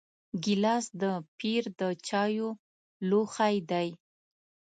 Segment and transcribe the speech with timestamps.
[0.43, 1.03] ګیلاس د
[1.39, 2.49] پیر د چایو
[3.09, 3.87] لوښی دی.